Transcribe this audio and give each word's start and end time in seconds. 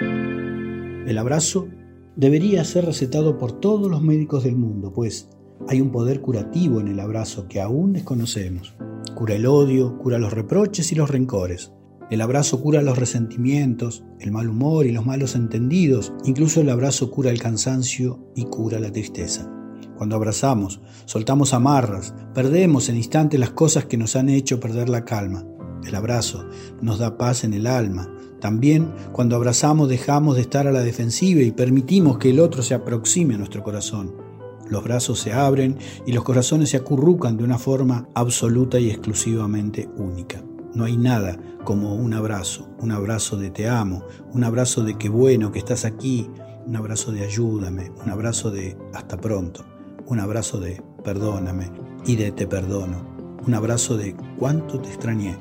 El 0.00 1.18
abrazo 1.18 1.68
debería 2.16 2.64
ser 2.64 2.86
recetado 2.86 3.38
por 3.38 3.52
todos 3.52 3.90
los 3.90 4.02
médicos 4.02 4.44
del 4.44 4.56
mundo, 4.56 4.92
pues 4.92 5.28
hay 5.68 5.80
un 5.80 5.90
poder 5.92 6.20
curativo 6.20 6.80
en 6.80 6.88
el 6.88 7.00
abrazo 7.00 7.48
que 7.48 7.60
aún 7.60 7.92
desconocemos. 7.92 8.74
Cura 9.14 9.34
el 9.34 9.46
odio, 9.46 9.96
cura 9.98 10.18
los 10.18 10.32
reproches 10.32 10.90
y 10.92 10.94
los 10.94 11.10
rencores. 11.10 11.72
El 12.10 12.20
abrazo 12.20 12.60
cura 12.60 12.82
los 12.82 12.98
resentimientos, 12.98 14.04
el 14.20 14.30
mal 14.30 14.48
humor 14.48 14.86
y 14.86 14.92
los 14.92 15.06
malos 15.06 15.34
entendidos. 15.34 16.12
Incluso 16.24 16.60
el 16.60 16.68
abrazo 16.68 17.10
cura 17.10 17.30
el 17.30 17.40
cansancio 17.40 18.30
y 18.34 18.44
cura 18.44 18.78
la 18.78 18.92
tristeza. 18.92 19.50
Cuando 19.96 20.16
abrazamos, 20.16 20.80
soltamos 21.06 21.54
amarras, 21.54 22.14
perdemos 22.34 22.88
en 22.88 22.96
instantes 22.96 23.38
las 23.38 23.50
cosas 23.50 23.86
que 23.86 23.96
nos 23.96 24.16
han 24.16 24.28
hecho 24.28 24.60
perder 24.60 24.88
la 24.88 25.04
calma. 25.04 25.46
El 25.86 25.94
abrazo 25.94 26.46
nos 26.82 26.98
da 26.98 27.16
paz 27.16 27.44
en 27.44 27.54
el 27.54 27.66
alma. 27.66 28.10
También 28.44 28.92
cuando 29.10 29.36
abrazamos 29.36 29.88
dejamos 29.88 30.36
de 30.36 30.42
estar 30.42 30.66
a 30.66 30.70
la 30.70 30.82
defensiva 30.82 31.40
y 31.40 31.50
permitimos 31.50 32.18
que 32.18 32.28
el 32.28 32.40
otro 32.40 32.62
se 32.62 32.74
aproxime 32.74 33.36
a 33.36 33.38
nuestro 33.38 33.62
corazón. 33.62 34.14
Los 34.68 34.84
brazos 34.84 35.18
se 35.18 35.32
abren 35.32 35.78
y 36.04 36.12
los 36.12 36.24
corazones 36.24 36.68
se 36.68 36.76
acurrucan 36.76 37.38
de 37.38 37.44
una 37.44 37.56
forma 37.56 38.06
absoluta 38.14 38.78
y 38.78 38.90
exclusivamente 38.90 39.88
única. 39.96 40.44
No 40.74 40.84
hay 40.84 40.98
nada 40.98 41.38
como 41.64 41.94
un 41.94 42.12
abrazo, 42.12 42.68
un 42.80 42.92
abrazo 42.92 43.38
de 43.38 43.48
te 43.48 43.66
amo, 43.66 44.04
un 44.34 44.44
abrazo 44.44 44.84
de 44.84 44.98
qué 44.98 45.08
bueno 45.08 45.50
que 45.50 45.60
estás 45.60 45.86
aquí, 45.86 46.28
un 46.66 46.76
abrazo 46.76 47.12
de 47.12 47.24
ayúdame, 47.24 47.92
un 48.04 48.10
abrazo 48.10 48.50
de 48.50 48.76
hasta 48.92 49.16
pronto, 49.16 49.64
un 50.04 50.20
abrazo 50.20 50.60
de 50.60 50.82
perdóname 51.02 51.70
y 52.04 52.16
de 52.16 52.30
te 52.30 52.46
perdono, 52.46 53.06
un 53.46 53.54
abrazo 53.54 53.96
de 53.96 54.14
cuánto 54.38 54.80
te 54.80 54.90
extrañé. 54.90 55.34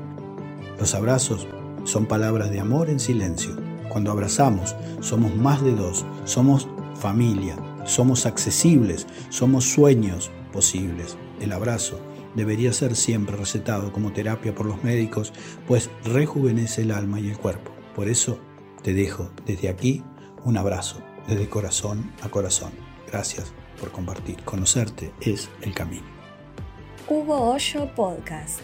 Los 0.79 0.95
abrazos 0.95 1.45
son 1.83 2.05
palabras 2.05 2.49
de 2.51 2.59
amor 2.59 2.89
en 2.89 2.99
silencio. 2.99 3.55
Cuando 3.89 4.11
abrazamos, 4.11 4.75
somos 5.01 5.35
más 5.35 5.61
de 5.63 5.73
dos, 5.73 6.05
somos 6.25 6.67
familia, 6.95 7.55
somos 7.85 8.25
accesibles, 8.25 9.07
somos 9.29 9.65
sueños 9.65 10.31
posibles. 10.51 11.17
El 11.39 11.51
abrazo 11.51 11.99
debería 12.35 12.73
ser 12.73 12.95
siempre 12.95 13.35
recetado 13.35 13.91
como 13.91 14.13
terapia 14.13 14.55
por 14.55 14.65
los 14.65 14.83
médicos, 14.83 15.33
pues 15.67 15.89
rejuvenece 16.03 16.81
el 16.83 16.91
alma 16.91 17.19
y 17.19 17.29
el 17.29 17.37
cuerpo. 17.37 17.71
Por 17.95 18.07
eso 18.07 18.39
te 18.81 18.93
dejo 18.93 19.29
desde 19.45 19.69
aquí 19.69 20.03
un 20.43 20.57
abrazo, 20.57 21.01
desde 21.27 21.49
corazón 21.49 22.11
a 22.21 22.29
corazón. 22.29 22.71
Gracias 23.11 23.53
por 23.79 23.91
compartir. 23.91 24.43
Conocerte 24.43 25.13
es 25.21 25.49
el 25.61 25.73
camino. 25.73 26.05
Hugo 27.07 27.51
Hoyo 27.51 27.93
Podcast 27.93 28.61